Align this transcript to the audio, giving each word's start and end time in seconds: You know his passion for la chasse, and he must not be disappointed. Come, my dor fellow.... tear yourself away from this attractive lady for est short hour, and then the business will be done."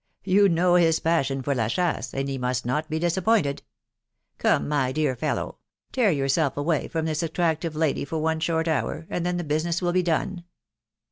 You 0.23 0.49
know 0.49 0.77
his 0.77 0.99
passion 0.99 1.43
for 1.43 1.53
la 1.53 1.67
chasse, 1.67 2.11
and 2.15 2.27
he 2.27 2.39
must 2.39 2.65
not 2.65 2.89
be 2.89 2.97
disappointed. 2.97 3.61
Come, 4.39 4.67
my 4.67 4.91
dor 4.91 5.15
fellow.... 5.15 5.59
tear 5.91 6.09
yourself 6.09 6.57
away 6.57 6.87
from 6.87 7.05
this 7.05 7.21
attractive 7.21 7.75
lady 7.75 8.03
for 8.03 8.17
est 8.31 8.41
short 8.41 8.67
hour, 8.67 9.05
and 9.11 9.23
then 9.23 9.37
the 9.37 9.43
business 9.43 9.79
will 9.79 9.93
be 9.93 10.01
done." 10.01 10.43